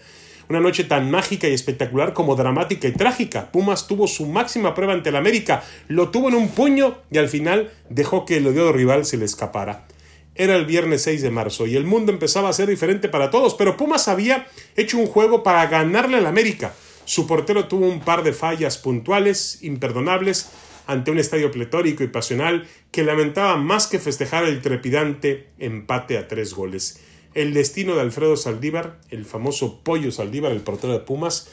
Una 0.49 0.61
noche 0.61 0.85
tan 0.85 1.11
mágica 1.11 1.49
y 1.49 1.55
espectacular 1.55 2.13
como 2.13 2.37
dramática 2.37 2.87
y 2.87 2.93
trágica. 2.93 3.51
Pumas 3.51 3.89
tuvo 3.89 4.07
su 4.07 4.27
máxima 4.27 4.75
prueba 4.75 4.93
ante 4.93 5.09
el 5.09 5.17
América, 5.17 5.65
lo 5.89 6.11
tuvo 6.11 6.29
en 6.29 6.35
un 6.35 6.49
puño 6.49 6.99
y 7.11 7.19
al 7.19 7.29
final 7.29 7.73
dejó 7.89 8.25
que 8.25 8.37
el 8.37 8.47
odiado 8.47 8.73
rival 8.73 9.05
se 9.07 9.17
le 9.17 9.25
escapara. 9.25 9.87
Era 10.35 10.57
el 10.57 10.67
viernes 10.67 11.03
6 11.03 11.23
de 11.23 11.31
marzo 11.31 11.67
y 11.67 11.77
el 11.77 11.85
mundo 11.85 12.11
empezaba 12.11 12.49
a 12.49 12.53
ser 12.53 12.69
diferente 12.69 13.09
para 13.09 13.31
todos, 13.31 13.55
pero 13.55 13.77
Pumas 13.77 14.09
había 14.09 14.49
hecho 14.77 14.99
un 14.99 15.07
juego 15.07 15.43
para 15.43 15.67
ganarle 15.67 16.17
al 16.17 16.27
América. 16.27 16.75
Su 17.05 17.27
portero 17.27 17.69
tuvo 17.69 17.87
un 17.87 18.01
par 18.01 18.25
de 18.25 18.33
fallas 18.33 18.79
puntuales, 18.79 19.59
imperdonables, 19.63 20.51
ante 20.87 21.11
un 21.11 21.19
estadio 21.19 21.51
pletórico 21.51 22.03
y 22.03 22.09
pasional 22.09 22.67
que 22.91 23.05
lamentaba 23.05 23.57
más 23.57 23.87
que 23.87 23.99
festejar 23.99 24.45
el 24.45 24.61
trepidante 24.61 25.49
empate 25.59 26.19
a 26.19 26.29
tres 26.29 26.53
goles. 26.55 27.01
El 27.35 27.55
destino 27.55 27.95
de 27.95 28.01
Alfredo 28.01 28.37
Saldívar, 28.37 28.99
el 29.11 29.25
famoso 29.25 29.81
Pollo 29.83 30.13
Saldívar, 30.13 30.53
el 30.53 30.61
portero 30.61 30.93
de 30.93 31.01
Pumas, 31.01 31.49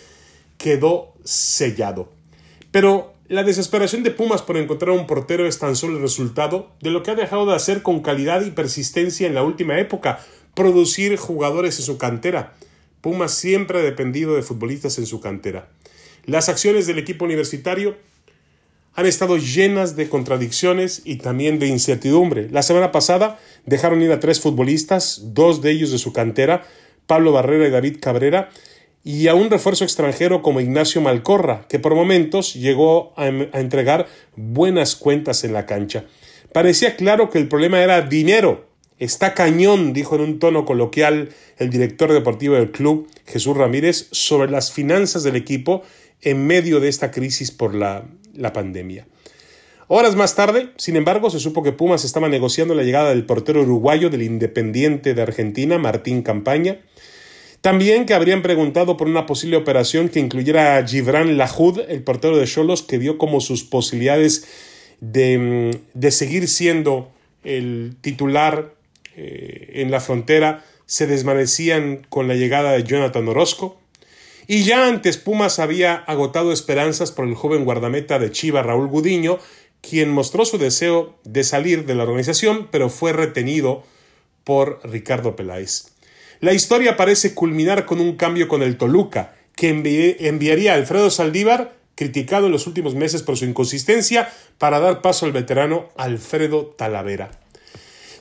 quedó 0.57 1.13
sellado. 1.23 2.11
Pero 2.71 3.10
la 3.31 3.43
desesperación 3.43 4.03
de 4.03 4.11
Pumas 4.11 4.41
por 4.41 4.57
encontrar 4.57 4.91
un 4.91 5.07
portero 5.07 5.47
es 5.47 5.57
tan 5.57 5.77
solo 5.77 5.95
el 5.95 6.01
resultado 6.01 6.73
de 6.81 6.89
lo 6.89 7.01
que 7.01 7.11
ha 7.11 7.15
dejado 7.15 7.45
de 7.45 7.55
hacer 7.55 7.81
con 7.81 8.01
calidad 8.01 8.43
y 8.43 8.51
persistencia 8.51 9.25
en 9.25 9.33
la 9.33 9.41
última 9.41 9.79
época, 9.79 10.19
producir 10.53 11.15
jugadores 11.15 11.79
en 11.79 11.85
su 11.85 11.97
cantera. 11.97 12.55
Pumas 12.99 13.33
siempre 13.33 13.79
ha 13.79 13.83
dependido 13.83 14.35
de 14.35 14.41
futbolistas 14.41 14.97
en 14.97 15.05
su 15.05 15.21
cantera. 15.21 15.69
Las 16.25 16.49
acciones 16.49 16.87
del 16.87 16.99
equipo 16.99 17.23
universitario 17.23 17.95
han 18.95 19.05
estado 19.05 19.37
llenas 19.37 19.95
de 19.95 20.09
contradicciones 20.09 21.01
y 21.05 21.15
también 21.15 21.57
de 21.57 21.67
incertidumbre. 21.67 22.49
La 22.49 22.63
semana 22.63 22.91
pasada 22.91 23.39
dejaron 23.65 24.01
ir 24.01 24.11
a 24.11 24.19
tres 24.19 24.41
futbolistas, 24.41 25.21
dos 25.33 25.61
de 25.61 25.71
ellos 25.71 25.91
de 25.91 25.99
su 25.99 26.11
cantera, 26.11 26.67
Pablo 27.07 27.31
Barrera 27.31 27.65
y 27.65 27.71
David 27.71 27.99
Cabrera, 28.01 28.49
y 29.03 29.27
a 29.27 29.35
un 29.35 29.49
refuerzo 29.49 29.83
extranjero 29.83 30.41
como 30.41 30.61
Ignacio 30.61 31.01
Malcorra, 31.01 31.65
que 31.67 31.79
por 31.79 31.95
momentos 31.95 32.53
llegó 32.53 33.13
a, 33.17 33.27
entregar 33.27 34.07
buenas 34.35 34.95
cuentas 34.95 35.43
en 35.43 35.53
la 35.53 35.65
cancha. 35.65 36.05
Parecía 36.53 36.95
claro 36.95 37.29
que 37.29 37.39
el 37.39 37.47
problema 37.47 37.81
era 37.81 38.01
dinero. 38.01 38.67
Está 38.99 39.33
cañón, 39.33 39.93
dijo 39.93 40.15
en 40.15 40.21
un 40.21 40.39
tono 40.39 40.65
coloquial 40.65 41.29
el 41.57 41.69
director 41.71 42.13
deportivo 42.13 42.55
del 42.55 42.71
club, 42.71 43.07
Jesús 43.25 43.57
Ramírez, 43.57 44.07
sobre 44.11 44.51
las 44.51 44.71
finanzas 44.71 45.23
del 45.23 45.35
equipo 45.35 45.81
en 46.21 46.45
medio 46.45 46.79
de 46.79 46.89
esta 46.89 47.09
crisis 47.09 47.49
por 47.49 47.73
la, 47.73 48.05
la 48.35 48.53
pandemia. 48.53 49.07
Horas 49.87 50.15
más 50.15 50.35
tarde, 50.35 50.69
sin 50.77 50.95
embargo, 50.95 51.29
se 51.29 51.39
supo 51.39 51.63
que 51.63 51.73
Pumas 51.73 52.05
estaba 52.05 52.29
negociando 52.29 52.75
la 52.75 52.83
llegada 52.83 53.09
del 53.09 53.25
portero 53.25 53.63
uruguayo 53.63 54.09
del 54.09 54.21
Independiente 54.21 55.13
de 55.13 55.21
Argentina, 55.21 55.79
Martín 55.79 56.21
Campaña. 56.21 56.79
También 57.61 58.05
que 58.05 58.13
habrían 58.13 58.41
preguntado 58.41 58.97
por 58.97 59.07
una 59.07 59.25
posible 59.25 59.55
operación 59.55 60.09
que 60.09 60.19
incluyera 60.19 60.77
a 60.77 60.87
Gibran 60.87 61.37
Lahoud, 61.37 61.81
el 61.87 62.03
portero 62.03 62.37
de 62.37 62.47
Cholos, 62.47 62.81
que 62.81 62.97
dio 62.97 63.17
como 63.17 63.39
sus 63.39 63.63
posibilidades 63.63 64.47
de, 64.99 65.79
de 65.93 66.11
seguir 66.11 66.47
siendo 66.47 67.11
el 67.43 67.95
titular 68.01 68.73
eh, 69.15 69.71
en 69.75 69.91
la 69.91 69.99
frontera 69.99 70.63
se 70.85 71.07
desvanecían 71.07 72.05
con 72.09 72.27
la 72.27 72.35
llegada 72.35 72.73
de 72.73 72.83
Jonathan 72.83 73.27
Orozco. 73.27 73.79
Y 74.47 74.63
ya 74.63 74.87
antes 74.87 75.17
Pumas 75.17 75.59
había 75.59 75.95
agotado 75.95 76.51
esperanzas 76.51 77.11
por 77.11 77.25
el 77.25 77.35
joven 77.35 77.63
guardameta 77.63 78.19
de 78.19 78.31
Chiva 78.31 78.61
Raúl 78.61 78.87
Gudiño, 78.87 79.39
quien 79.81 80.09
mostró 80.09 80.43
su 80.43 80.57
deseo 80.57 81.15
de 81.23 81.43
salir 81.43 81.85
de 81.85 81.95
la 81.95 82.03
organización, 82.03 82.67
pero 82.71 82.89
fue 82.89 83.13
retenido 83.13 83.83
por 84.43 84.81
Ricardo 84.83 85.35
Peláez. 85.35 85.91
La 86.41 86.53
historia 86.53 86.97
parece 86.97 87.35
culminar 87.35 87.85
con 87.85 88.01
un 88.01 88.15
cambio 88.15 88.47
con 88.47 88.63
el 88.63 88.75
Toluca, 88.75 89.35
que 89.55 89.69
enviaría 89.69 90.71
a 90.71 90.75
Alfredo 90.75 91.11
Saldívar, 91.11 91.75
criticado 91.93 92.47
en 92.47 92.51
los 92.51 92.65
últimos 92.65 92.95
meses 92.95 93.21
por 93.21 93.37
su 93.37 93.45
inconsistencia, 93.45 94.27
para 94.57 94.79
dar 94.79 95.01
paso 95.01 95.27
al 95.27 95.33
veterano 95.33 95.89
Alfredo 95.97 96.65
Talavera. 96.65 97.29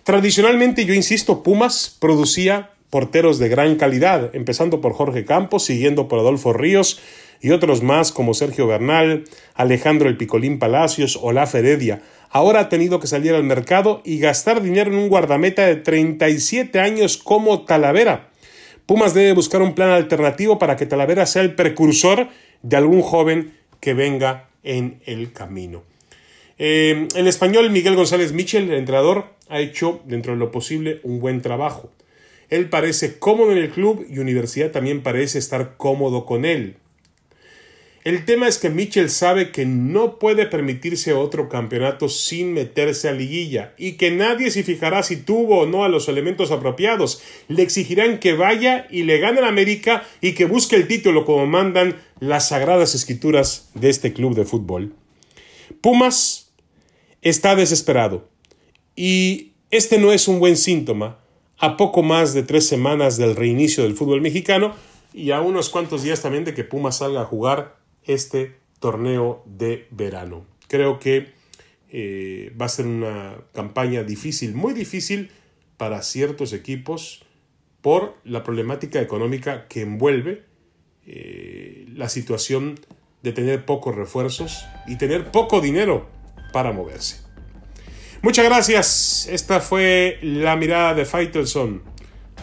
Tradicionalmente, 0.04 0.84
yo 0.84 0.92
insisto, 0.92 1.42
Pumas 1.42 1.96
producía 1.98 2.72
porteros 2.90 3.38
de 3.38 3.48
gran 3.48 3.76
calidad, 3.76 4.34
empezando 4.34 4.82
por 4.82 4.92
Jorge 4.92 5.24
Campos, 5.24 5.64
siguiendo 5.64 6.06
por 6.06 6.18
Adolfo 6.18 6.52
Ríos 6.52 7.00
y 7.40 7.52
otros 7.52 7.82
más 7.82 8.12
como 8.12 8.34
Sergio 8.34 8.66
Bernal, 8.66 9.24
Alejandro 9.54 10.10
El 10.10 10.18
Picolín 10.18 10.58
Palacios, 10.58 11.18
Olaf 11.22 11.54
Heredia. 11.54 12.02
Ahora 12.32 12.60
ha 12.60 12.68
tenido 12.68 13.00
que 13.00 13.08
salir 13.08 13.34
al 13.34 13.42
mercado 13.42 14.02
y 14.04 14.20
gastar 14.20 14.62
dinero 14.62 14.92
en 14.92 14.98
un 14.98 15.08
guardameta 15.08 15.66
de 15.66 15.74
37 15.74 16.78
años 16.78 17.16
como 17.16 17.64
Talavera. 17.64 18.30
Pumas 18.86 19.14
debe 19.14 19.32
buscar 19.32 19.62
un 19.62 19.74
plan 19.74 19.90
alternativo 19.90 20.58
para 20.58 20.76
que 20.76 20.86
Talavera 20.86 21.26
sea 21.26 21.42
el 21.42 21.56
precursor 21.56 22.28
de 22.62 22.76
algún 22.76 23.02
joven 23.02 23.54
que 23.80 23.94
venga 23.94 24.48
en 24.62 25.00
el 25.06 25.32
camino. 25.32 25.82
Eh, 26.58 27.08
el 27.16 27.26
español 27.26 27.70
Miguel 27.70 27.96
González 27.96 28.32
Michel, 28.32 28.70
el 28.70 28.78
entrenador, 28.78 29.26
ha 29.48 29.58
hecho, 29.58 30.00
dentro 30.04 30.32
de 30.32 30.38
lo 30.38 30.52
posible, 30.52 31.00
un 31.02 31.18
buen 31.18 31.42
trabajo. 31.42 31.90
Él 32.48 32.68
parece 32.68 33.18
cómodo 33.18 33.52
en 33.52 33.58
el 33.58 33.70
club 33.70 34.06
y 34.08 34.18
Universidad 34.18 34.70
también 34.70 35.02
parece 35.02 35.38
estar 35.38 35.76
cómodo 35.76 36.26
con 36.26 36.44
él. 36.44 36.76
El 38.02 38.24
tema 38.24 38.48
es 38.48 38.56
que 38.56 38.70
Mitchell 38.70 39.10
sabe 39.10 39.52
que 39.52 39.66
no 39.66 40.18
puede 40.18 40.46
permitirse 40.46 41.12
otro 41.12 41.50
campeonato 41.50 42.08
sin 42.08 42.54
meterse 42.54 43.10
a 43.10 43.12
liguilla 43.12 43.74
y 43.76 43.92
que 43.92 44.10
nadie 44.10 44.50
se 44.50 44.62
fijará 44.62 45.02
si 45.02 45.18
tuvo 45.18 45.60
o 45.60 45.66
no 45.66 45.84
a 45.84 45.90
los 45.90 46.08
elementos 46.08 46.50
apropiados. 46.50 47.20
Le 47.48 47.62
exigirán 47.62 48.18
que 48.18 48.32
vaya 48.32 48.86
y 48.90 49.02
le 49.02 49.18
gane 49.18 49.40
a 49.40 49.48
América 49.48 50.02
y 50.22 50.32
que 50.32 50.46
busque 50.46 50.76
el 50.76 50.88
título 50.88 51.26
como 51.26 51.44
mandan 51.46 52.00
las 52.20 52.48
sagradas 52.48 52.94
escrituras 52.94 53.68
de 53.74 53.90
este 53.90 54.14
club 54.14 54.34
de 54.34 54.46
fútbol. 54.46 54.94
Pumas 55.82 56.52
está 57.20 57.54
desesperado. 57.54 58.30
Y 58.96 59.52
este 59.70 59.98
no 59.98 60.10
es 60.12 60.26
un 60.26 60.40
buen 60.40 60.56
síntoma 60.56 61.18
a 61.58 61.76
poco 61.76 62.02
más 62.02 62.32
de 62.32 62.44
tres 62.44 62.66
semanas 62.66 63.18
del 63.18 63.36
reinicio 63.36 63.82
del 63.82 63.94
fútbol 63.94 64.22
mexicano 64.22 64.74
y 65.12 65.32
a 65.32 65.42
unos 65.42 65.68
cuantos 65.68 66.02
días 66.02 66.22
también 66.22 66.44
de 66.44 66.54
que 66.54 66.64
Pumas 66.64 66.98
salga 66.98 67.20
a 67.20 67.26
jugar 67.26 67.79
este 68.04 68.56
torneo 68.78 69.42
de 69.46 69.86
verano. 69.90 70.46
Creo 70.68 70.98
que 70.98 71.32
eh, 71.90 72.54
va 72.60 72.66
a 72.66 72.68
ser 72.68 72.86
una 72.86 73.36
campaña 73.52 74.02
difícil, 74.02 74.54
muy 74.54 74.72
difícil 74.74 75.30
para 75.76 76.02
ciertos 76.02 76.52
equipos 76.52 77.24
por 77.80 78.16
la 78.24 78.44
problemática 78.44 79.00
económica 79.00 79.66
que 79.68 79.82
envuelve 79.82 80.44
eh, 81.06 81.86
la 81.94 82.08
situación 82.08 82.78
de 83.22 83.32
tener 83.32 83.64
pocos 83.64 83.94
refuerzos 83.94 84.64
y 84.86 84.96
tener 84.96 85.30
poco 85.30 85.60
dinero 85.60 86.08
para 86.52 86.72
moverse. 86.72 87.20
Muchas 88.22 88.44
gracias. 88.44 89.28
Esta 89.30 89.60
fue 89.60 90.18
la 90.22 90.56
mirada 90.56 90.94
de 90.94 91.04
Faitelson. 91.04 91.82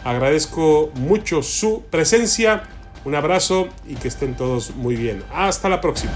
Agradezco 0.04 0.90
mucho 0.94 1.42
su 1.42 1.84
presencia. 1.90 2.68
Un 3.04 3.14
abrazo 3.14 3.68
y 3.86 3.94
que 3.94 4.08
estén 4.08 4.34
todos 4.34 4.74
muy 4.76 4.96
bien. 4.96 5.22
Hasta 5.32 5.68
la 5.68 5.80
próxima. 5.80 6.12